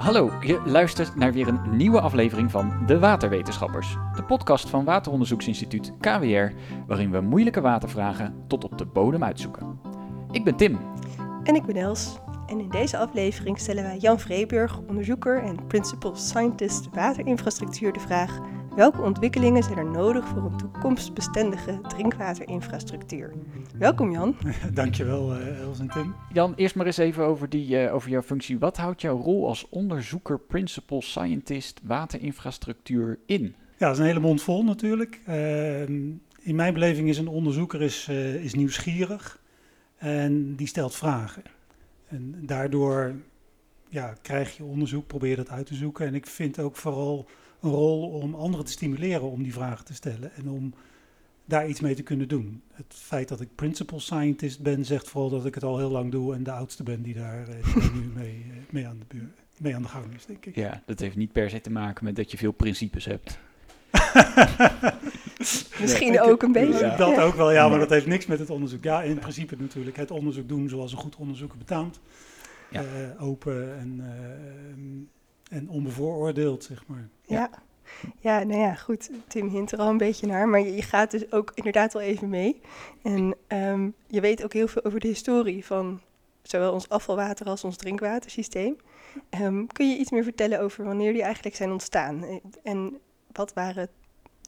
[0.00, 5.92] Hallo, je luistert naar weer een nieuwe aflevering van De Waterwetenschappers, de podcast van Wateronderzoeksinstituut
[6.00, 6.52] KWR,
[6.86, 9.80] waarin we moeilijke watervragen tot op de bodem uitzoeken.
[10.30, 10.78] Ik ben Tim.
[11.42, 12.18] En ik ben Els.
[12.46, 18.38] En in deze aflevering stellen wij Jan Vreeburg, onderzoeker en principal scientist waterinfrastructuur, de vraag:
[18.80, 23.32] welke ontwikkelingen zijn er nodig voor een toekomstbestendige drinkwaterinfrastructuur?
[23.78, 24.36] Welkom Jan.
[24.72, 26.14] Dankjewel uh, Els en Tim.
[26.32, 28.58] Jan, eerst maar eens even over, die, uh, over jouw functie.
[28.58, 33.42] Wat houdt jouw rol als onderzoeker, principal scientist waterinfrastructuur in?
[33.76, 35.20] Ja, dat is een hele mond vol natuurlijk.
[35.28, 35.82] Uh,
[36.38, 39.40] in mijn beleving is een onderzoeker is, uh, is nieuwsgierig
[39.96, 41.42] en die stelt vragen.
[42.08, 43.14] En daardoor
[43.88, 46.06] ja, krijg je onderzoek, probeer dat uit te zoeken.
[46.06, 47.28] En ik vind ook vooral
[47.60, 50.74] een rol om anderen te stimuleren om die vragen te stellen en om
[51.44, 52.62] daar iets mee te kunnen doen.
[52.72, 56.10] Het feit dat ik principal scientist ben, zegt vooral dat ik het al heel lang
[56.10, 59.30] doe en de oudste ben die daar, die daar nu mee, mee, aan de buur,
[59.58, 60.54] mee aan de gang is, denk ik.
[60.54, 63.38] Ja, dat heeft niet per se te maken met dat je veel principes hebt.
[65.80, 66.84] Misschien nee, ook een beetje.
[66.84, 66.96] Ja.
[66.96, 68.84] Dat ook wel, ja, maar dat heeft niks met het onderzoek.
[68.84, 72.00] Ja, in principe natuurlijk het onderzoek doen zoals een goed onderzoeker betaamt.
[72.70, 72.82] Ja.
[72.82, 74.06] Uh, open en, uh,
[75.50, 77.08] en onbevooroordeeld, zeg maar.
[77.22, 77.50] Ja.
[78.20, 79.10] Ja, nou ja, goed.
[79.26, 82.02] Tim hint er al een beetje naar, maar je, je gaat dus ook inderdaad wel
[82.02, 82.60] even mee.
[83.02, 86.00] En um, je weet ook heel veel over de historie van
[86.42, 88.76] zowel ons afvalwater als ons drinkwatersysteem.
[89.40, 92.40] Um, kun je iets meer vertellen over wanneer die eigenlijk zijn ontstaan?
[92.62, 92.98] En
[93.32, 93.88] wat waren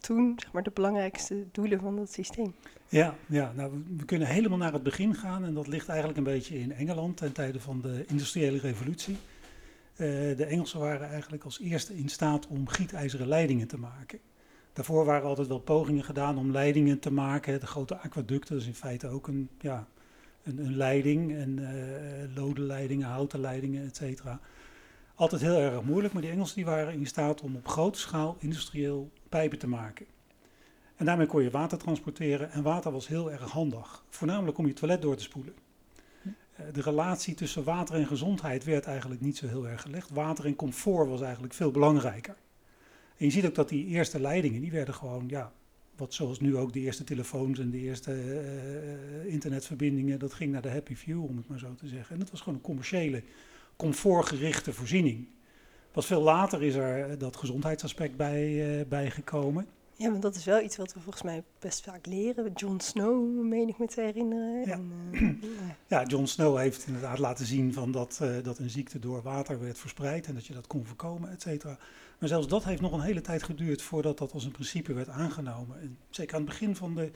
[0.01, 2.55] toen zeg maar, de belangrijkste doelen van dat systeem?
[2.89, 6.25] Ja, ja nou, we kunnen helemaal naar het begin gaan en dat ligt eigenlijk een
[6.25, 9.17] beetje in Engeland ten tijde van de industriële revolutie.
[10.03, 14.19] Uh, de Engelsen waren eigenlijk als eerste in staat om gietijzeren leidingen te maken.
[14.73, 17.61] Daarvoor waren altijd wel pogingen gedaan om leidingen te maken.
[17.61, 19.87] De grote aquaducten, dat is in feite ook een, ja,
[20.43, 21.35] een, een leiding.
[21.35, 24.41] En uh, lode leidingen, houten leidingen, et cetera.
[25.15, 28.37] Altijd heel erg moeilijk, maar die Engelsen die waren in staat om op grote schaal
[28.39, 30.07] industrieel pijpen te maken.
[30.97, 34.05] En daarmee kon je water transporteren en water was heel erg handig.
[34.09, 35.55] Voornamelijk om je toilet door te spoelen.
[36.73, 40.11] De relatie tussen water en gezondheid werd eigenlijk niet zo heel erg gelegd.
[40.11, 42.37] Water en comfort was eigenlijk veel belangrijker.
[43.17, 45.53] En je ziet ook dat die eerste leidingen, die werden gewoon, ja,
[45.97, 48.13] wat zoals nu ook de eerste telefoons en de eerste
[49.25, 52.13] uh, internetverbindingen, dat ging naar de happy few, om het maar zo te zeggen.
[52.13, 53.23] En dat was gewoon een commerciële,
[53.77, 55.29] comfortgerichte voorziening.
[55.91, 59.67] Pas veel later is er dat gezondheidsaspect bij, uh, bijgekomen.
[59.97, 62.53] Ja, want dat is wel iets wat we volgens mij best vaak leren.
[62.53, 64.67] John Snow, meen ik me te herinneren.
[64.67, 65.31] Ja, en, uh,
[65.89, 69.61] ja John Snow heeft inderdaad laten zien van dat, uh, dat een ziekte door water
[69.61, 71.79] werd verspreid en dat je dat kon voorkomen, et cetera.
[72.19, 75.09] Maar zelfs dat heeft nog een hele tijd geduurd voordat dat als een principe werd
[75.09, 75.81] aangenomen.
[75.81, 77.11] En zeker aan het begin van de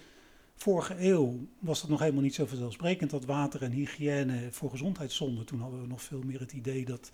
[0.54, 5.44] vorige eeuw was dat nog helemaal niet zo vanzelfsprekend dat water en hygiëne voor gezondheidszonde.
[5.44, 7.10] Toen hadden we nog veel meer het idee dat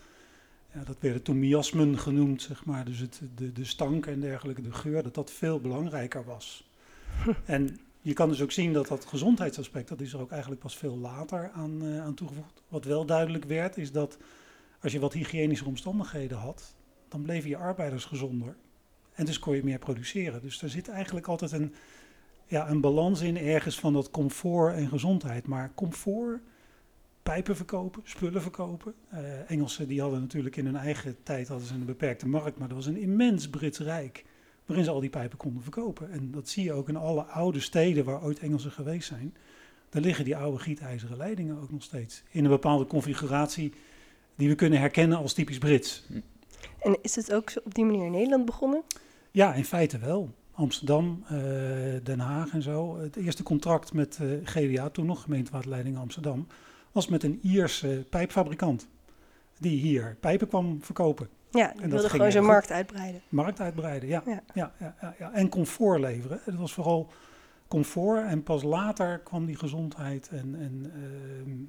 [0.75, 2.85] ja, dat werden toen miasmen genoemd, zeg maar.
[2.85, 6.71] Dus het, de, de stank en dergelijke, de geur, dat dat veel belangrijker was.
[7.45, 10.77] en je kan dus ook zien dat dat gezondheidsaspect, dat is er ook eigenlijk pas
[10.77, 12.63] veel later aan, uh, aan toegevoegd.
[12.69, 14.19] Wat wel duidelijk werd, is dat
[14.81, 16.75] als je wat hygiënische omstandigheden had,
[17.09, 18.57] dan bleven je arbeiders gezonder.
[19.13, 20.43] En dus kon je meer produceren.
[20.43, 21.75] Dus er zit eigenlijk altijd een,
[22.47, 25.47] ja, een balans in ergens van dat comfort en gezondheid.
[25.47, 26.41] Maar comfort
[27.23, 28.95] pijpen verkopen, spullen verkopen.
[29.15, 32.69] Uh, Engelsen die hadden natuurlijk in hun eigen tijd hadden ze een beperkte markt, maar
[32.69, 34.25] er was een immens Brits rijk
[34.67, 36.11] waarin ze al die pijpen konden verkopen.
[36.11, 39.35] En dat zie je ook in alle oude steden waar ooit Engelsen geweest zijn.
[39.89, 43.73] Daar liggen die oude gietijzeren leidingen ook nog steeds in een bepaalde configuratie
[44.35, 46.05] die we kunnen herkennen als typisch Brits.
[46.79, 48.83] En is het ook op die manier in Nederland begonnen?
[49.31, 50.31] Ja, in feite wel.
[50.53, 51.31] Amsterdam, uh,
[52.03, 52.99] Den Haag en zo.
[52.99, 56.47] Het eerste contract met uh, GWA, toen nog gemeentewaterleiding Amsterdam,
[56.93, 58.89] was met een Ierse pijpfabrikant.
[59.59, 61.29] Die hier pijpen kwam verkopen.
[61.51, 63.21] Ja, die wilde gewoon zijn markt uitbreiden.
[63.29, 64.23] Markt uitbreiden, ja.
[64.27, 64.43] Ja.
[64.55, 65.33] Ja, ja, ja.
[65.33, 66.41] En comfort leveren.
[66.45, 67.11] Het was vooral
[67.69, 71.67] comfort en pas later kwam die gezondheid en, en uh,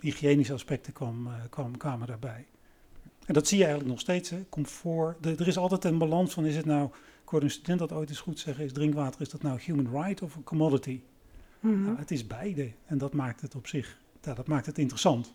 [0.00, 2.46] hygiënische aspecten kwam, uh, kwam, kwamen daarbij.
[3.26, 4.44] En dat zie je eigenlijk nog steeds, hè.
[4.48, 5.22] comfort.
[5.22, 6.88] De, er is altijd een balans van, is het nou,
[7.22, 10.02] ik hoorde een student dat ooit eens goed zeggen, is drinkwater, is dat nou human
[10.02, 11.00] right of a commodity?
[11.60, 11.82] Mm -hmm.
[11.82, 15.32] nou, het is beide en dat maakt het op zich ja, dat maakt het interessant.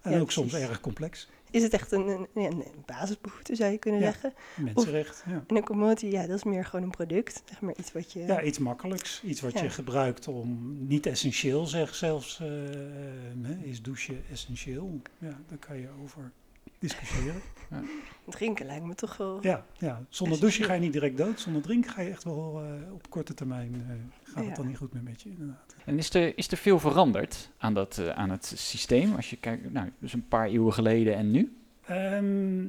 [0.00, 0.50] En ja, ook precies.
[0.50, 1.28] soms erg complex.
[1.50, 4.34] Is het echt een, een, een basisbehoefte, zou je kunnen ja, zeggen?
[4.56, 5.44] Mensenrecht, ja.
[5.46, 7.42] En een commodity, ja, dat is meer gewoon een product.
[7.48, 8.20] Zeg maar iets wat je...
[8.20, 9.22] Ja, iets makkelijks.
[9.24, 15.00] Iets wat je gebruikt om, niet essentieel zeg zelfs, uh, is douchen essentieel?
[15.18, 16.32] Ja, daar kan je over
[16.82, 17.40] discussiëren.
[17.70, 17.82] Ja.
[18.28, 19.38] Drinken lijkt me toch wel...
[19.42, 20.04] Ja, ja.
[20.08, 21.40] zonder douchen ga je niet direct dood.
[21.40, 24.76] Zonder drinken ga je echt wel uh, op korte termijn, uh, gaat het dan niet
[24.76, 25.76] goed meer met je inderdaad.
[25.84, 29.14] En is er, is er veel veranderd aan, dat, uh, aan het systeem?
[29.14, 31.56] Als je kijkt, nou, dus een paar eeuwen geleden en nu?
[31.84, 32.66] Ehm,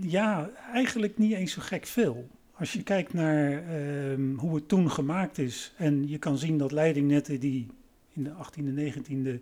[0.00, 2.28] ja, eigenlijk niet eens zo gek veel.
[2.52, 6.72] Als je kijkt naar ehm, hoe het toen gemaakt is en je kan zien dat
[6.72, 7.66] leidingnetten die
[8.12, 9.40] in de 18e, 19e,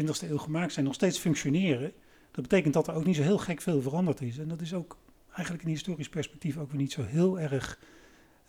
[0.00, 1.92] 20e eeuw gemaakt zijn, nog steeds functioneren.
[2.34, 4.38] Dat betekent dat er ook niet zo heel gek veel veranderd is.
[4.38, 4.96] En dat is ook
[5.32, 7.78] eigenlijk in historisch perspectief ook weer niet zo heel erg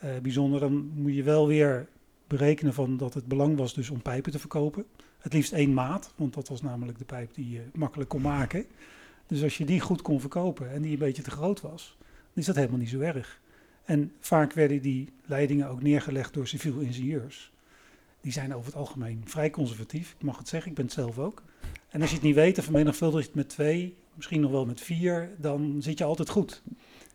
[0.04, 0.60] uh, bijzonder.
[0.60, 1.88] Dan moet je wel weer
[2.28, 4.86] berekenen van dat het belang was dus om pijpen te verkopen.
[5.18, 8.66] Het liefst één maat, want dat was namelijk de pijp die je makkelijk kon maken.
[9.28, 12.08] Dus als je die goed kon verkopen en die een beetje te groot was, dan
[12.34, 13.42] is dat helemaal niet zo erg.
[13.84, 17.52] En vaak werden die leidingen ook neergelegd door civiel ingenieurs.
[18.26, 20.16] Die zijn over het algemeen vrij conservatief.
[20.18, 21.44] Ik mag het zeggen, ik ben het zelf ook.
[21.90, 24.66] En als je het niet weet, dan vermenigvuldig je het met twee, misschien nog wel
[24.66, 26.64] met vier, dan zit je altijd goed.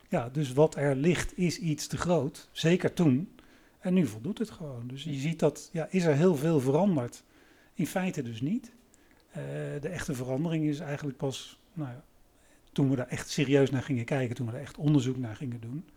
[0.09, 3.37] Ja, dus wat er ligt is iets te groot, zeker toen.
[3.79, 4.87] En nu voldoet het gewoon.
[4.87, 7.23] Dus je ziet dat, ja, is er heel veel veranderd?
[7.75, 8.73] In feite dus niet.
[9.31, 9.35] Uh,
[9.81, 12.05] de echte verandering is eigenlijk pas, nou ja,
[12.73, 15.61] toen we daar echt serieus naar gingen kijken, toen we daar echt onderzoek naar gingen
[15.61, 15.89] doen.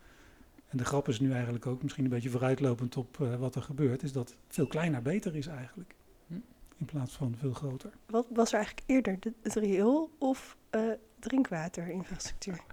[0.74, 3.62] En de grap is nu eigenlijk ook, misschien een beetje vooruitlopend op uh, wat er
[3.62, 5.96] gebeurt, is dat veel kleiner beter is eigenlijk.
[6.28, 6.34] Hm.
[6.78, 7.90] In plaats van veel groter.
[8.06, 10.82] Wat was er eigenlijk eerder, de, het riool of uh,
[11.20, 12.64] drinkwaterinfrastructuur?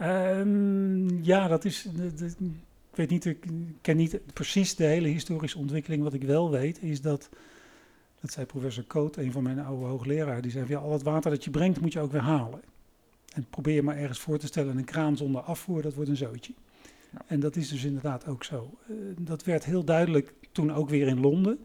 [0.00, 1.88] Um, ja, dat is.
[1.96, 2.26] De, de,
[2.90, 3.46] ik weet niet, ik
[3.80, 6.02] ken niet precies de hele historische ontwikkeling.
[6.02, 7.28] Wat ik wel weet, is dat.
[8.20, 10.42] Dat zei professor Koot, een van mijn oude hoogleraren.
[10.42, 12.60] Die zei: ja, al het water dat je brengt, moet je ook weer halen.
[13.34, 16.16] En probeer je maar ergens voor te stellen: een kraan zonder afvoer, dat wordt een
[16.16, 16.54] zootje.
[17.10, 17.20] Ja.
[17.26, 18.78] En dat is dus inderdaad ook zo.
[18.90, 21.58] Uh, dat werd heel duidelijk toen ook weer in Londen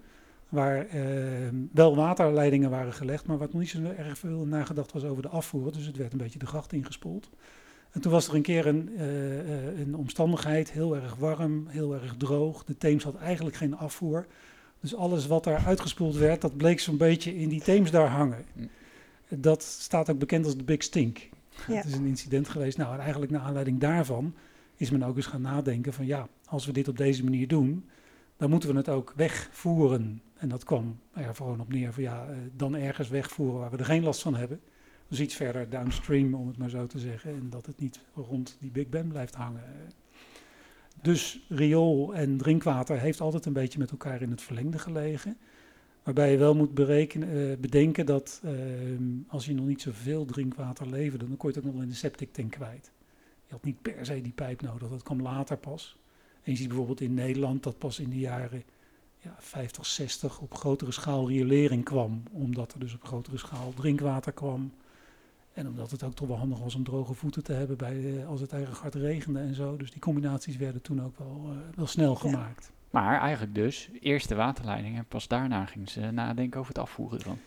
[0.49, 1.01] waar uh,
[1.71, 5.29] wel waterleidingen waren gelegd, maar wat nog niet zo erg veel nagedacht was over de
[5.29, 5.71] afvoer.
[5.71, 7.29] Dus het werd een beetje de gracht ingespoeld.
[7.91, 12.15] En toen was er een keer een, uh, een omstandigheid, heel erg warm, heel erg
[12.17, 12.63] droog.
[12.63, 14.25] De Theems had eigenlijk geen afvoer.
[14.79, 18.45] Dus alles wat daar uitgespoeld werd, dat bleek zo'n beetje in die Theems daar hangen.
[18.53, 18.61] Hm.
[19.29, 21.29] Dat staat ook bekend als de Big Stink.
[21.67, 21.73] Ja.
[21.73, 22.77] Het is een incident geweest.
[22.77, 24.33] Nou, en eigenlijk naar aanleiding daarvan
[24.75, 27.85] is men ook eens gaan nadenken van ja, als we dit op deze manier doen,
[28.37, 30.21] dan moeten we het ook wegvoeren.
[30.33, 33.85] En dat kwam er gewoon op neer van ja, dan ergens wegvoeren waar we er
[33.85, 34.59] geen last van hebben.
[35.07, 37.31] Dus iets verder downstream, om het maar zo te zeggen.
[37.31, 39.63] En dat het niet rond die Big Ben blijft hangen.
[41.01, 45.37] Dus riool en drinkwater heeft altijd een beetje met elkaar in het verlengde gelegen.
[46.03, 48.51] Waarbij je wel moet berekenen, uh, bedenken dat uh,
[49.27, 51.93] als je nog niet zoveel drinkwater leverde, dan kon je het ook nog wel in
[51.93, 52.91] de septic tank kwijt.
[53.53, 55.97] Had niet per se die pijp nodig, dat kwam later pas.
[56.43, 58.63] En je ziet bijvoorbeeld in Nederland dat pas in de jaren
[59.17, 62.23] ja, 50, 60 op grotere schaal riolering kwam.
[62.31, 64.73] Omdat er dus op grotere schaal drinkwater kwam.
[65.53, 68.27] En omdat het ook toch wel handig was om droge voeten te hebben bij, uh,
[68.27, 69.77] als het eigenlijk hard regende en zo.
[69.77, 72.71] Dus die combinaties werden toen ook wel, uh, wel snel gemaakt.
[72.89, 77.19] Maar eigenlijk dus, eerst de waterleiding en pas daarna gingen ze nadenken over het afvoeren
[77.23, 77.37] dan.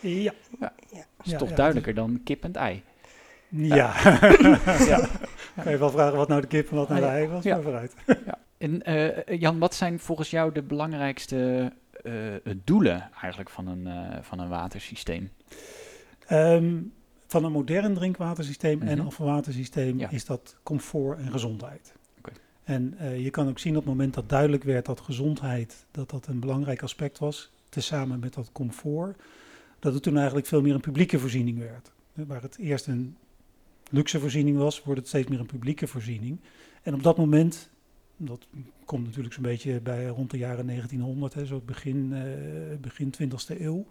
[0.00, 0.32] Ja.
[0.60, 0.72] ja.
[1.16, 2.82] Dat is toch duidelijker dan kip en ei.
[3.48, 3.94] Ja.
[4.78, 5.08] ja.
[5.62, 7.62] Kan je wel vragen wat nou de kip en wat nou de ei was, maar
[7.62, 7.94] vooruit.
[8.06, 8.38] ja.
[8.58, 11.72] En uh, Jan, wat zijn volgens jou de belangrijkste
[12.64, 13.88] doelen eigenlijk van een,
[14.22, 15.30] van een watersysteem?
[16.30, 16.92] Um,
[17.26, 18.88] van een modern drinkwatersysteem mm -hmm.
[18.88, 19.06] en mhm.
[19.06, 20.10] afvalwatersysteem ja.
[20.10, 21.94] is dat comfort en gezondheid.
[22.18, 22.34] Okay.
[22.64, 26.26] En je kan ook zien op het moment dat duidelijk werd dat gezondheid dat dat
[26.26, 29.16] een belangrijk aspect was, tezamen met dat comfort,
[29.78, 31.92] dat het toen eigenlijk veel meer een publieke voorziening werd.
[32.12, 33.16] Waar het eerst een
[33.92, 36.40] luxe voorziening was, wordt het steeds meer een publieke voorziening.
[36.82, 37.70] En op dat moment,
[38.16, 38.46] dat
[38.84, 43.60] komt natuurlijk zo'n beetje bij rond de jaren 1900, hè, zo begin, uh, begin 20e
[43.60, 43.86] eeuw,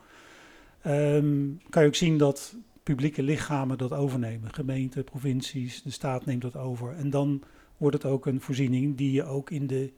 [0.87, 4.53] um, kan je ook zien dat publieke lichamen dat overnemen.
[4.53, 6.95] Gemeenten, provincies, de staat neemt dat over.
[6.95, 7.43] En dan
[7.77, 9.91] wordt het ook een voorziening die je ook in de,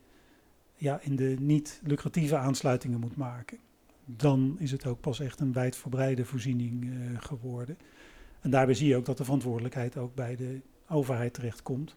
[0.75, 3.57] ja, in de niet lucratieve aansluitingen moet maken.
[4.05, 7.77] Dan is het ook pas echt een wijdverbreide voorziening uh, geworden.
[8.43, 11.95] En daarbij zie je ook dat de verantwoordelijkheid ook bij de overheid terechtkomt,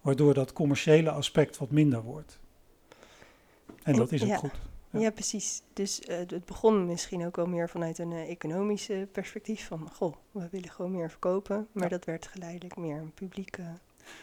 [0.00, 2.38] waardoor dat commerciële aspect wat minder wordt.
[3.82, 4.36] En dat is ook ja.
[4.36, 4.54] goed.
[4.90, 5.10] Ja.
[5.10, 5.62] precies.
[5.72, 10.14] Dus uh, het begon misschien ook wel meer vanuit een uh, economische perspectief van, goh,
[10.30, 11.88] we willen gewoon meer verkopen, maar ja.
[11.88, 13.62] dat werd geleidelijk meer een publieke.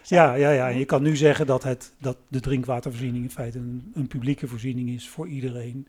[0.04, 0.70] Ja, ja, ja.
[0.70, 4.48] En je kan nu zeggen dat, het, dat de drinkwatervoorziening in feite een, een publieke
[4.48, 5.88] voorziening is voor iedereen,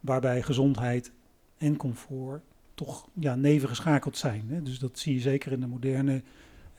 [0.00, 1.12] waarbij gezondheid
[1.58, 2.42] en comfort
[2.74, 4.44] toch ja, neven geschakeld zijn.
[4.48, 4.62] Hè.
[4.62, 6.22] Dus dat zie je zeker in de moderne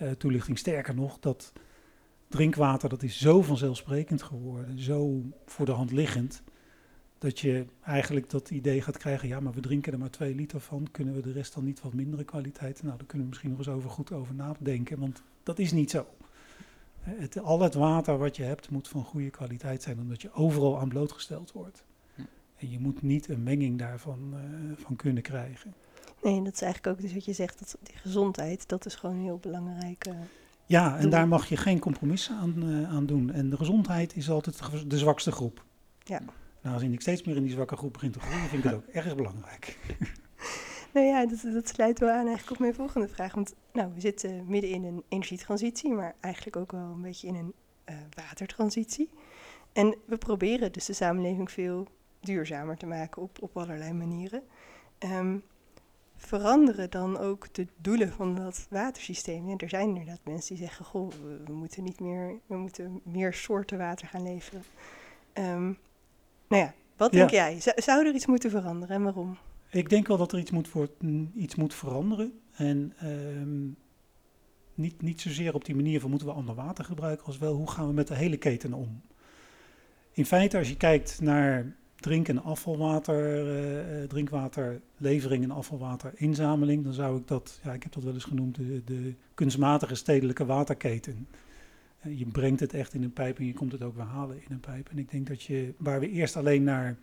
[0.02, 0.58] uh, toelichting.
[0.58, 1.54] Sterker nog, dat
[2.28, 6.44] drinkwater dat is zo vanzelfsprekend geworden, zo voor de hand liggend
[7.24, 10.60] dat je eigenlijk dat idee gaat krijgen, ja, maar we drinken er maar twee liter
[10.60, 12.84] van, kunnen we de rest dan niet wat mindere kwaliteit?
[12.84, 15.92] Nou, daar kunnen we misschien nog eens over goed over nadenken, want dat is niet
[15.92, 16.06] zo.
[17.00, 20.80] Het, al het water wat je hebt moet van goede kwaliteit zijn, omdat je overal
[20.80, 21.86] aan blootgesteld wordt.
[22.64, 24.40] En je moet niet een menging daarvan uh,
[24.78, 25.74] van kunnen krijgen.
[26.22, 29.18] Nee, dat is eigenlijk ook dus wat je zegt, dat die gezondheid, dat is gewoon
[29.18, 30.06] heel belangrijk.
[30.06, 30.14] eh.
[30.66, 33.32] Ja, en daar mag je geen compromissen aan, eh, aan doen.
[33.32, 35.66] En de gezondheid is altijd de zwakste groep.
[36.04, 36.22] Ja.
[36.62, 38.80] Nou, als ik steeds meer in die zwakke groep begin te groeien, vind ik het
[38.80, 39.78] ook erg belangrijk.
[40.94, 43.34] Nou ja, dat, dat sluit wel aan eigenlijk op mijn volgende vraag.
[43.34, 47.36] Want nou, we zitten midden in een energietransitie, maar eigenlijk ook wel een beetje in
[47.36, 47.54] een
[47.84, 49.10] eh, watertransitie.
[49.74, 51.88] En we proberen dus de samenleving veel
[52.26, 54.44] duurzamer te maken op, op allerlei manieren.
[54.98, 55.38] Ehm,
[56.16, 59.50] veranderen dan ook de doelen van dat watersysteem?
[59.50, 63.02] Ja, er zijn inderdaad mensen die zeggen, goh, we, we moeten niet meer, we moeten
[63.04, 64.64] meer soorten water gaan leveren.
[65.34, 65.66] Ehm,
[66.48, 67.18] nou ja, wat Ja.
[67.18, 67.62] denk jij?
[67.62, 69.38] Zou, zou er iets moeten veranderen en waarom?
[69.70, 70.90] Ik denk wel dat er iets moet, voor,
[71.36, 72.40] iets moet veranderen.
[72.56, 73.68] En ehm,
[74.76, 77.72] niet, niet zozeer op die manier van moeten we ander water gebruiken, als wel hoe
[77.72, 79.02] gaan we met de hele keten om.
[80.12, 86.94] In feite, als je kijkt naar drink- en afvalwater, eh, eh, drinkwaterlevering en afvalwaterinzameling, dan
[86.94, 88.56] zou ik dat, ja, ik heb dat wel eens genoemd,
[88.86, 91.28] de, kunstmatige stedelijke waterketen.
[92.00, 94.36] Eh, je brengt het echt in een pijp en je komt het ook weer halen
[94.36, 94.90] in een pijp.
[94.90, 96.98] En ik denk dat je, waar we eerst alleen naar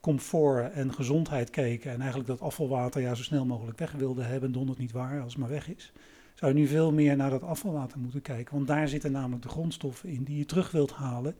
[0.00, 4.52] comfort en gezondheid keken en eigenlijk dat afvalwater ja, zo snel mogelijk weg wilden hebben,
[4.52, 5.92] dondert niet waar als het maar weg is,
[6.34, 8.54] zou je nu veel meer naar dat afvalwater moeten kijken.
[8.54, 11.34] Want daar zitten namelijk de grondstoffen in die je terug wilt halen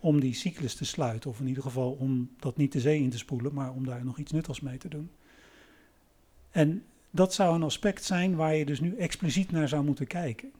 [0.00, 1.30] om die cyclus te sluiten.
[1.30, 4.04] Of in ieder geval om dat niet de zee in te spoelen, maar om daar
[4.04, 5.10] nog iets nuttigs mee te doen.
[6.50, 10.52] En dat zou een aspect zijn waar je dus nu expliciet naar zou moeten kijken.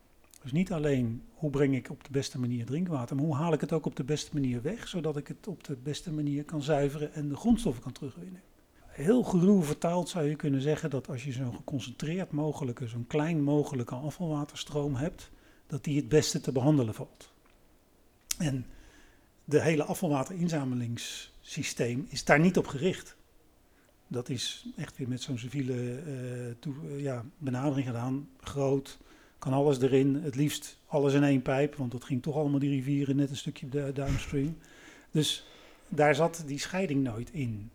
[0.43, 3.61] Dus niet alleen hoe breng ik op de beste manier drinkwater, maar hoe haal ik
[3.61, 6.62] het ook op de beste manier weg, zodat ik het op de beste manier kan
[6.62, 8.43] zuiveren en de grondstoffen kan terugwinnen.
[8.87, 13.43] Heel geruw vertaald zou je kunnen zeggen dat als je zo'n geconcentreerd mogelijke, zo'n klein
[13.43, 15.31] mogelijke afvalwaterstroom hebt,
[15.66, 17.33] dat die het beste te behandelen valt.
[18.38, 18.66] En
[19.49, 23.17] de hele afvalwaterinzamelingssysteem is daar niet op gericht.
[24.09, 26.57] Dat is echt weer met zo'n civiele eh, eh,
[26.97, 28.29] ja, benadering gedaan.
[28.41, 28.99] Groot,
[29.38, 30.15] kan alles erin.
[30.15, 33.37] Het liefst alles in één pijp, want dat ging toch allemaal die rivieren net een
[33.37, 34.57] stukje downstream.
[35.11, 35.47] Dus
[35.88, 37.71] daar zat die scheiding nooit in.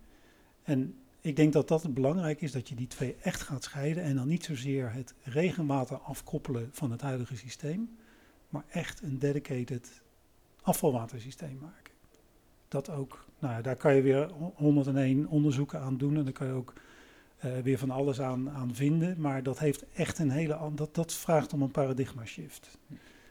[0.64, 4.04] En ik denk dat dat belangrijk is, dat je die twee echt gaat scheiden.
[4.04, 7.98] En dan niet zozeer het regenwater afkoppelen van het huidige systeem,
[8.50, 10.02] maar echt een dedicated
[10.62, 11.94] afvalwatersysteem maken.
[12.68, 16.48] Dat ook, nou ja, daar kan je weer 101 onderzoeken aan doen en daar kan
[16.48, 16.74] je ook
[17.38, 19.22] eh, weer van alles aan, aan vinden.
[19.22, 22.78] Maar dat heeft echt een hele dat, dat vraagt om een paradigma shift.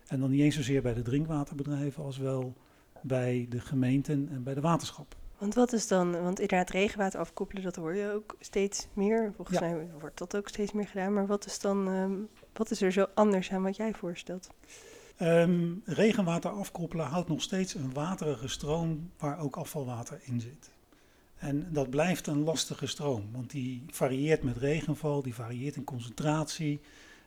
[0.07, 2.55] En dan niet eens zozeer bij de drinkwaterbedrijven als wel
[3.03, 5.19] bij de gemeenten en bij de waterschappen.
[5.39, 9.33] Want wat is dan, want inderdaad regenwater afkoppelen, dat hoor je ook steeds meer.
[9.37, 9.67] Volgens Ja.
[9.67, 11.13] mij wordt dat ook steeds meer gedaan.
[11.13, 12.13] Maar wat is dan, ehm,
[12.53, 14.49] wat is er zo anders aan wat jij voorstelt?
[15.21, 20.71] Ehm, regenwater afkoppelen houdt nog steeds een waterige stroom waar ook afvalwater in zit.
[21.37, 26.81] En dat blijft een lastige stroom, want die varieert met regenval, die varieert in concentratie,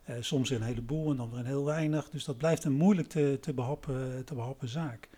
[0.03, 2.09] eh, soms een heleboel en dan weer een heel weinig.
[2.09, 5.09] Dus dat blijft een moeilijk te, te, behappen, te zaak.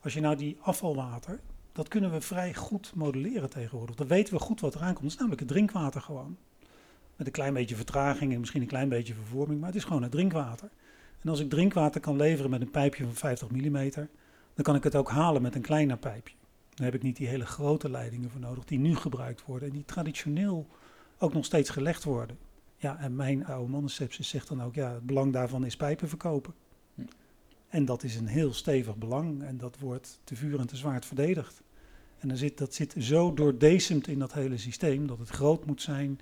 [0.00, 1.40] Als je nou die afvalwater,
[1.72, 3.96] dat kunnen we vrij goed modelleren tegenwoordig.
[3.96, 5.02] Dan weten we goed wat eraan komt.
[5.02, 6.36] Dat is namelijk het drinkwater gewoon.
[7.16, 10.02] Met een klein beetje vertraging en misschien een klein beetje vervorming, maar het is gewoon
[10.02, 10.70] het drinkwater.
[11.20, 13.90] En als ik drinkwater kan leveren met een pijpje van 50 mm,
[14.54, 16.34] dan kan ik het ook halen met een kleiner pijpje.
[16.74, 19.74] Dan heb ik niet die hele grote leidingen voor nodig die nu gebruikt worden en
[19.74, 20.66] die traditioneel
[21.18, 22.38] ook nog steeds gelegd worden.
[22.76, 26.54] Ja, en mijn oude mannensepsis zegt dan ook, ja, het belang daarvan is pijpen verkopen.
[26.94, 27.02] Hm.
[27.68, 31.06] En dat is een heel stevig belang en dat wordt te vuur en te zwaard
[31.06, 31.62] verdedigd.
[32.18, 36.20] En zit, dat zit zo doordecemd in dat hele systeem dat het groot moet zijn,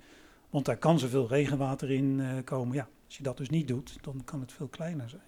[0.49, 2.75] want daar kan zoveel regenwater in eh, komen.
[2.75, 5.21] Ja, als je dat dus niet doet, dan kan het veel kleiner zijn.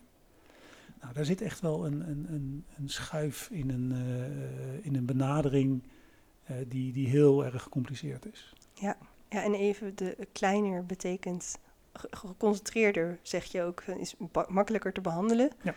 [1.02, 5.06] Nou, daar zit echt wel een, een, een, een schuif in een, eh, in een
[5.06, 5.84] benadering
[6.44, 8.54] eh, die, die heel erg gecompliceerd is.
[8.74, 8.98] Ja,
[9.28, 11.58] en even de kleiner betekent
[11.94, 14.16] ge- geconcentreerder, zeg je ook, eh, is
[14.48, 15.50] makkelijker te behandelen.
[15.62, 15.76] Ja.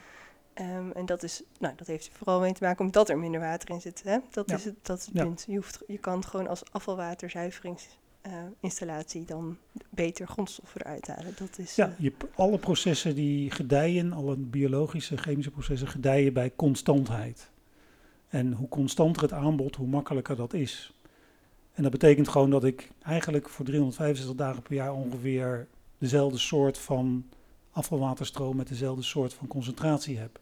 [0.55, 3.71] Ehm, en dat, is, nou, dat heeft vooral mee te maken omdat er minder water
[3.71, 4.03] in zit.
[4.03, 4.19] Hè?
[4.31, 4.57] Dat, Ja.
[4.57, 5.23] is het, dat is het Ja.
[5.25, 5.45] punt.
[5.49, 6.63] Je, hoeft, je kan gewoon als
[8.25, 9.57] afvalwaterzuiveringsinstallatie dan
[9.91, 11.35] beter grondstoffen eruit halen.
[11.39, 16.53] Dat is, Ja, eh, je, alle processen die gedijen, alle biologische, chemische processen gedijen bij
[16.57, 17.51] constantheid.
[18.29, 20.93] En hoe constanter het aanbod, hoe makkelijker dat is.
[21.73, 25.67] En dat betekent gewoon dat ik eigenlijk voor 365 dagen per jaar ongeveer
[25.99, 27.25] dezelfde soort van
[27.71, 30.41] afvalwaterstroom met dezelfde soort van concentratie heb.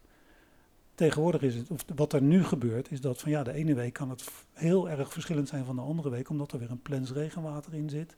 [1.02, 3.92] Tegenwoordig is het, of wat er nu gebeurt, is dat van ja, de ene week
[3.92, 7.12] kan het heel erg verschillend zijn van de andere week, omdat er weer een plens
[7.12, 8.16] regenwater in zit.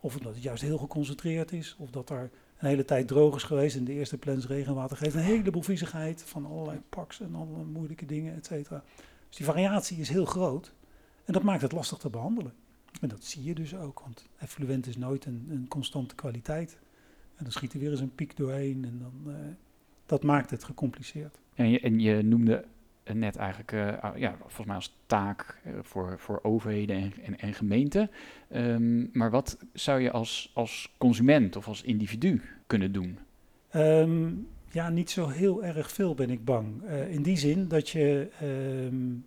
[0.00, 3.42] Of omdat het juist heel geconcentreerd is, of dat er een hele tijd droog is
[3.42, 7.64] geweest en de eerste plens regenwater geeft een heleboel viezigheid van allerlei paks en allerlei
[7.64, 8.84] moeilijke dingen, et cetera.
[9.28, 10.72] Dus die variatie is heel groot
[11.24, 12.52] en dat maakt het lastig te behandelen.
[13.00, 16.78] En dat zie je dus ook, want effluent is nooit een, een constante kwaliteit.
[17.36, 19.40] En dan schiet er weer eens een piek doorheen en dan, uh,
[20.06, 21.38] dat maakt het gecompliceerd.
[21.56, 22.64] En je, en je noemde
[23.12, 27.54] net eigenlijk, uh, ja, volgens mij als taak uh, voor, voor overheden en, en, en
[27.54, 28.10] gemeenten.
[28.54, 33.18] Um, maar wat zou je als, als consument of als individu kunnen doen?
[33.74, 36.82] Um, ja, niet zo heel erg veel ben ik bang.
[36.82, 38.28] Uh, in die zin dat je.
[38.42, 39.24] Um,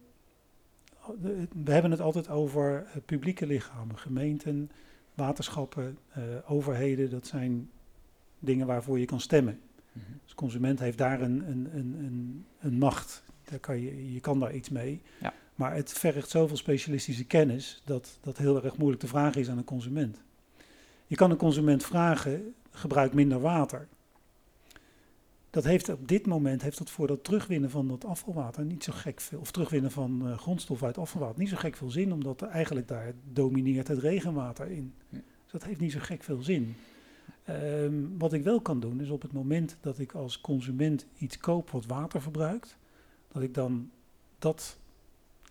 [1.63, 4.71] we hebben het altijd over publieke lichamen, gemeenten,
[5.13, 5.97] waterschappen,
[6.47, 7.09] overheden.
[7.09, 7.69] Dat zijn
[8.39, 9.59] dingen waarvoor je kan stemmen.
[9.91, 10.19] -hmm.
[10.23, 14.39] Dus consument heeft daar een, een, een, een, een macht daar kan je, je kan
[14.39, 15.01] daar iets mee.
[15.21, 15.33] Ja.
[15.55, 19.57] Maar het vergt zoveel specialistische kennis dat dat heel erg moeilijk te vragen is aan
[19.57, 20.21] een consument.
[21.07, 23.87] Je kan een consument vragen, gebruik minder water.
[25.49, 28.93] Dat heeft op dit moment heeft dat voor dat terugwinnen van dat afvalwater niet zo
[28.95, 32.41] gek veel, of terugwinnen van uh, grondstof uit afvalwater niet zo gek veel zin, omdat
[32.41, 34.93] eigenlijk daar domineert het regenwater in.
[35.09, 36.75] Dus dat heeft niet zo gek veel zin.
[37.49, 41.37] Um, wat ik wel kan doen, is op het moment dat ik als consument iets
[41.37, 42.77] koop wat water verbruikt,
[43.31, 43.89] dat ik dan
[44.39, 44.77] dat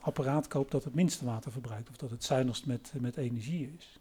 [0.00, 3.98] apparaat koop dat het minste water verbruikt of dat het zuinigst met, met energie is.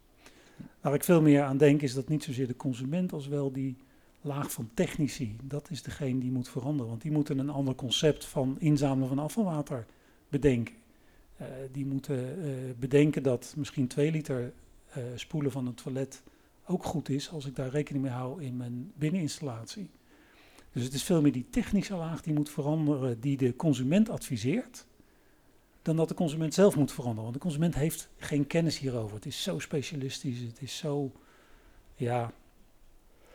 [0.80, 3.76] Waar ik veel meer aan denk is dat niet zozeer de consument als wel die
[4.20, 6.88] laag van technici, dat is degene die moet veranderen.
[6.88, 9.86] Want die moeten een ander concept van inzamelen van afvalwater
[10.28, 10.74] bedenken.
[11.40, 14.52] Uh, die moeten uh, bedenken dat misschien 2 liter
[15.14, 16.22] spoelen van het toilet
[16.68, 19.90] ook goed is als ik daar rekening mee hou in mijn binneninstallatie.
[20.72, 24.86] Dus het is veel meer die technische laag die moet veranderen, die de consument adviseert,
[25.82, 27.22] dan dat de consument zelf moet veranderen.
[27.22, 29.14] Want de consument heeft geen kennis hierover.
[29.14, 31.12] Het is zo specialistisch, het is zo,
[31.94, 32.32] ja,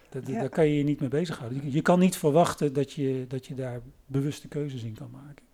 [0.10, 0.40] dat, ja.
[0.40, 1.64] daar kan je je niet mee bezighouden.
[1.64, 5.46] Je, je kan niet verwachten dat je, dat je daar bewuste keuzes in kan maken.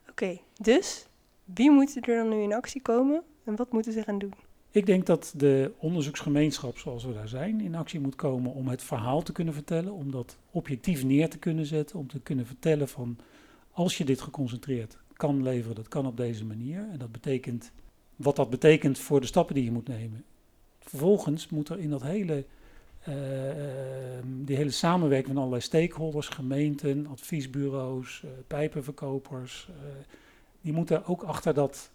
[0.00, 1.06] Oké, okay, dus
[1.44, 4.34] wie moet er dan nu in actie komen en wat moeten ze gaan doen?
[4.70, 8.82] Ik denk dat de onderzoeksgemeenschap zoals we daar zijn in actie moet komen om het
[8.82, 12.88] verhaal te kunnen vertellen, om dat objectief neer te kunnen zetten, om te kunnen vertellen
[12.88, 13.18] van
[13.70, 16.88] als je dit geconcentreerd kan leveren, dat kan op deze manier.
[16.92, 17.72] En dat betekent
[18.16, 20.24] wat dat betekent voor de stappen die je moet nemen.
[20.78, 22.44] Vervolgens moet er in dat hele,
[23.08, 23.14] uh,
[24.24, 29.74] die hele samenwerking van allerlei stakeholders, gemeenten, adviesbureaus, uh, pijpenverkopers, uh,
[30.60, 31.90] die moeten ook achter dat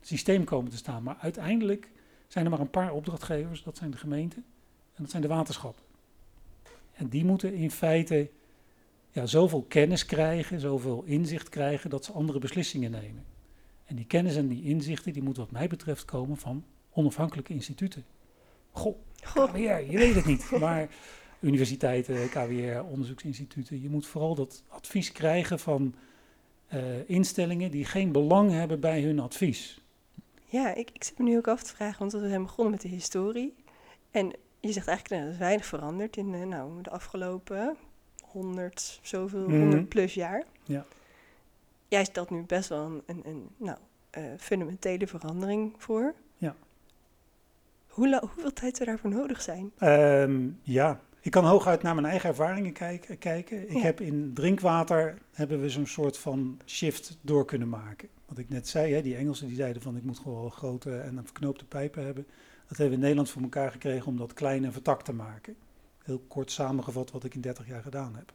[0.00, 1.02] systeem komen te staan.
[1.02, 1.90] Maar uiteindelijk
[2.32, 4.44] zijn er maar een paar opdrachtgevers, dat zijn de gemeenten
[4.94, 5.82] en dat zijn de waterschappen.
[6.92, 8.30] En die moeten in feite
[9.10, 13.24] ja, zoveel kennis krijgen, zoveel inzicht krijgen, dat ze andere beslissingen nemen.
[13.84, 18.04] En die kennis en die inzichten, die moeten wat mij betreft komen van onafhankelijke instituten.
[18.70, 18.96] Goh.
[19.20, 20.88] KWR, je weet het niet, maar
[21.40, 25.94] universiteiten, KWR, onderzoeksinstituten, je moet vooral dat advies krijgen van
[26.74, 29.80] uh, instellingen die geen belang hebben bij hun advies.
[30.50, 32.82] Ja, ik, ik zit me nu ook af te vragen, want we zijn begonnen met
[32.82, 33.54] de historie.
[34.10, 37.76] En je zegt eigenlijk, nou, er is weinig veranderd in uh, nou, de afgelopen
[38.24, 39.58] 100, zoveel, Mhm.
[39.60, 40.44] 100 plus jaar.
[40.62, 40.84] Ja.
[41.88, 43.78] Jij stelt nu best wel een, een, een nou,
[44.10, 46.14] eh, fundamentele verandering voor.
[46.36, 46.54] Ja.
[47.88, 49.72] Hoe hoeveel tijd zou daarvoor nodig zijn?
[49.78, 53.18] Ehm, ja, ik kan hooguit naar mijn eigen ervaringen kijken.
[53.18, 53.68] kijken.
[53.70, 53.80] Ik Ja.
[53.80, 58.08] heb in drinkwater hebben we zo'n soort van shift door kunnen maken.
[58.26, 60.96] Wat ik net zei, hè, die Engelsen die zeiden van ik moet gewoon wel grote
[60.98, 62.26] en verknoopte pijpen hebben.
[62.68, 65.56] Dat hebben we in Nederland voor elkaar gekregen om dat klein en vertakt te maken.
[66.02, 68.32] Heel kort samengevat wat ik in 30 jaar gedaan heb.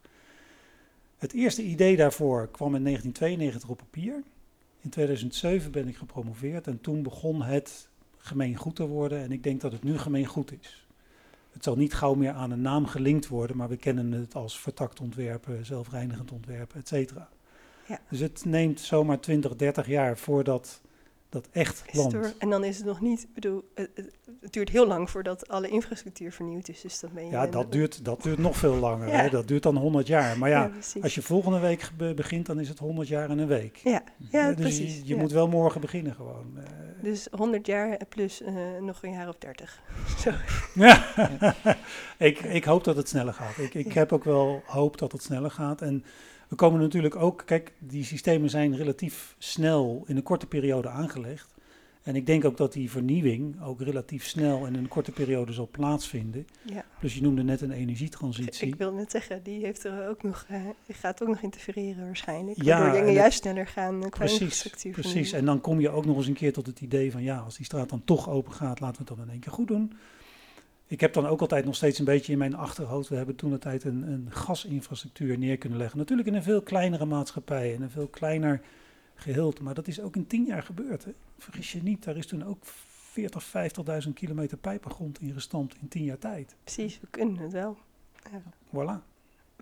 [1.17, 4.23] Het eerste idee daarvoor kwam in 1992 op papier.
[4.81, 9.19] In 2007 ben ik gepromoveerd en toen begon het gemeengoed te worden.
[9.23, 10.84] En ik denk dat het nu gemeengoed is.
[11.55, 14.59] Het zal niet gauw meer aan een naam gelinkt worden, maar we kennen het als
[14.59, 17.29] vertakt ontwerpen, zelfreinigend ontwerpen, et cetera.
[17.87, 17.99] Ja.
[18.09, 20.81] Dus het neemt zomaar 20, 30 jaar voordat
[21.43, 21.83] dat echt
[22.37, 24.13] en dan is het nog niet, bedoel, het, het-
[24.53, 26.81] duurt heel lang voordat alle infrastructuur vernieuwd is.
[26.81, 29.07] Dus dan ben je Ja, dat duurt, dat duurt nog veel langer.
[29.07, 29.13] Ja.
[29.21, 29.29] Hè?
[29.29, 30.37] Dat duurt dan 100 jaar.
[30.37, 30.71] Maar ja,
[31.01, 33.75] als je volgende week be- begint, dan is het 100 jaar in een week.
[33.83, 35.01] Ja, ja Eh, dus precies.
[35.03, 36.45] je, moet wel morgen beginnen gewoon.
[36.57, 36.63] Eh,
[37.03, 39.81] Dus 100 jaar plus eh, nog een jaar of 30.
[40.23, 40.31] Zo.
[40.75, 41.05] Ja,
[42.17, 43.57] ik, ik hoop dat het sneller gaat.
[43.57, 45.81] Ik, ik heb ook wel hoop dat het sneller gaat.
[45.81, 46.03] En
[46.55, 51.53] we komen natuurlijk ook, kijk, die systemen zijn relatief snel in een korte periode aangelegd.
[52.03, 55.53] En ik denk ook dat die vernieuwing ook relatief snel en in een korte periode
[55.53, 56.47] zal plaatsvinden.
[56.65, 56.85] Ja.
[56.99, 58.67] Plus je noemde net een energietransitie.
[58.67, 60.45] ik wil net zeggen, die heeft er ook nog,
[60.85, 62.63] die gaat ook nog interfereren waarschijnlijk.
[62.63, 64.91] Ja, waardoor en dingen juist sneller gaan eh, qua Precies, infrastructuur.
[64.91, 65.31] precies.
[65.31, 67.55] En dan kom je ook nog eens een keer tot het idee van ja, als
[67.57, 69.93] die straat dan toch open gaat, laten we het dan in één keer goed doen.
[70.87, 73.49] Ik heb dan ook altijd nog steeds een beetje in mijn achterhoofd, we hebben toen
[73.49, 75.97] de tijd een, een gasinfrastructuur neer kunnen leggen.
[75.97, 78.61] Natuurlijk in een veel kleinere maatschappij en een veel kleiner
[79.15, 81.05] geheel, maar dat is ook in tien jaar gebeurd.
[81.05, 81.11] Hè?
[81.37, 82.65] Vergis je niet, daar is toen ook
[83.15, 83.53] 40,
[84.07, 86.55] 50.000 kilometer pijpengrond ingestampt in 10 jaar tijd.
[86.63, 87.77] Precies, we kunnen het wel.
[88.31, 88.41] Ja.
[88.67, 89.03] Voilà.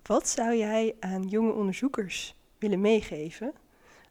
[0.03, 3.53] Wat zou jij aan jonge onderzoekers willen meegeven?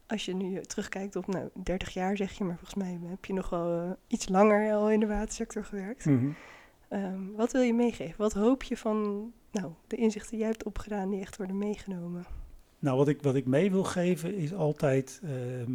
[0.07, 3.33] Als je nu terugkijkt op nou, 30 jaar, zeg je, maar volgens mij heb je
[3.33, 6.05] nog wel eh, iets langer al in de watersector gewerkt.
[6.05, 6.31] Mhm.
[6.93, 8.15] Ehm, wat wil je meegeven?
[8.19, 12.25] Wat hoop je van nou, de inzichten die jij hebt opgedaan die echt worden meegenomen?
[12.79, 15.73] Nou, wat ik, wat ik mee wil geven is altijd ehm,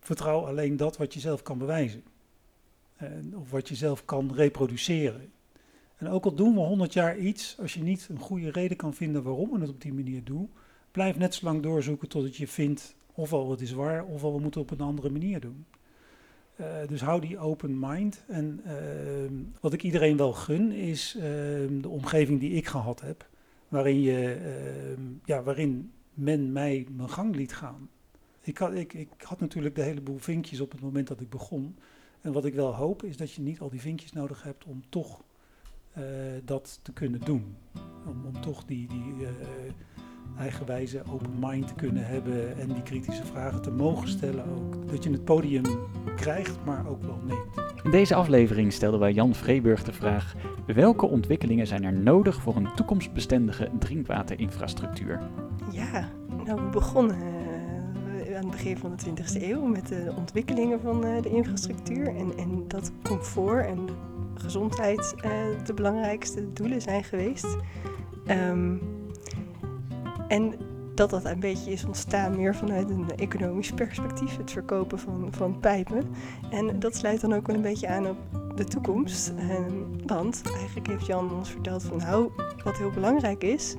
[0.00, 2.02] vertrouw alleen dat wat je zelf kan bewijzen.
[2.96, 5.32] En, of wat je zelf kan reproduceren.
[5.96, 8.94] En ook al doen we 100 jaar iets, als je niet een goede reden kan
[8.94, 10.50] vinden waarom we het op die manier doen,
[10.90, 14.60] blijf net zo lang doorzoeken totdat je vindt ofwel het is waar, ofwel we moeten
[14.60, 15.66] het op een andere manier doen.
[16.58, 18.24] Eh, dus hou die open mind.
[18.26, 23.28] En ehm, wat ik iedereen wel gun, is ehm, de omgeving die ik gehad heb.
[23.68, 24.36] Waarin, je,
[25.24, 27.88] ja, waarin men mij mijn gang liet gaan.
[28.40, 31.76] Ik had, ik, ik had natuurlijk de heleboel vinkjes op het moment dat ik begon.
[32.20, 34.82] En wat ik wel hoop, is dat je niet al die vinkjes nodig hebt om
[34.88, 35.22] toch
[35.92, 36.02] eh,
[36.44, 37.56] dat te kunnen doen.
[38.06, 39.32] Om, om toch die, die eh,
[40.38, 44.90] eigenwijze open mind te kunnen hebben en die kritische vragen te mogen stellen ook.
[44.90, 45.64] Dat je het podium
[46.16, 47.68] krijgt, maar ook wel neemt.
[47.82, 50.34] In deze aflevering stelden wij Jan Vreeburg de vraag:
[50.66, 55.20] welke ontwikkelingen zijn er nodig voor een toekomstbestendige drinkwaterinfrastructuur?
[55.72, 56.08] Ja,
[56.44, 61.06] nou we begonnen uh, aan het begin van de 20e eeuw met de ontwikkelingen van
[61.06, 63.88] uh, de infrastructuur en, en dat comfort en
[64.34, 65.30] gezondheid uh,
[65.64, 67.56] de belangrijkste doelen zijn geweest.
[68.26, 68.80] Um,
[70.28, 70.54] en
[70.94, 75.60] dat dat een beetje is ontstaan meer vanuit een economisch perspectief, het verkopen van, van
[75.60, 76.04] pijpen.
[76.50, 78.16] En dat sluit dan ook wel een beetje aan op
[78.56, 79.32] de toekomst.
[80.06, 82.30] want eigenlijk heeft Jan ons verteld van nou,
[82.64, 83.76] wat heel belangrijk is,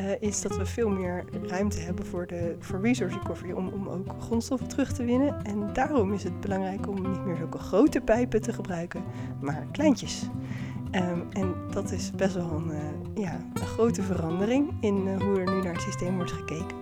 [0.00, 3.88] uh, is dat we veel meer ruimte hebben voor, de, voor resource recovery, om, om
[3.88, 5.44] ook grondstoffen terug te winnen.
[5.44, 9.02] En daarom is het belangrijk om niet meer zulke grote pijpen te gebruiken,
[9.40, 10.28] maar kleintjes.
[10.94, 15.40] Um, en dat is best wel een, uh, ja, een grote verandering in uh, hoe
[15.40, 16.76] er nu naar het systeem wordt gekeken.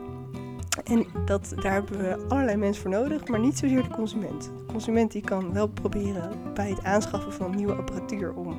[0.85, 4.43] En dat, daar hebben we allerlei mensen voor nodig, maar niet zozeer de consument.
[4.43, 8.59] De consument die kan wel proberen bij het aanschaffen van nieuwe apparatuur om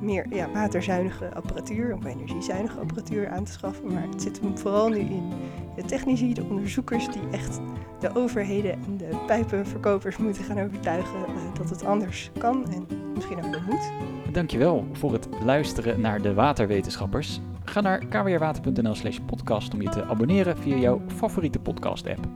[0.00, 3.92] meer ja, waterzuinige apparatuur of energiezuinige apparatuur aan te schaffen.
[3.92, 5.32] Maar het zit hem vooral nu in
[5.76, 7.60] de technici, de onderzoekers die echt
[8.00, 13.44] de overheden en de pijpenverkopers moeten gaan overtuigen uh, dat het anders kan en misschien
[13.44, 13.90] ook wel moet.
[14.32, 17.40] Dankjewel voor het luisteren naar de waterwetenschappers.
[17.64, 22.28] Ga naar kwrwater.nl slash podcast om je te abonneren via jouw favoriete podcast app.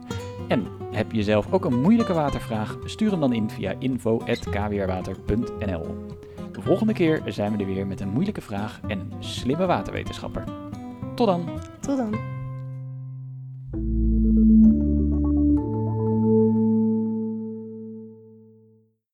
[0.48, 2.78] En heb je zelf ook een moeilijke watervraag?
[2.84, 6.13] Stuur hem dan in via info.kwrwater.nl
[6.64, 10.44] volgende keer zijn we er weer met een moeilijke vraag en een slimme waterwetenschapper.
[11.14, 11.48] Tot dan!
[11.80, 12.33] Tot dan!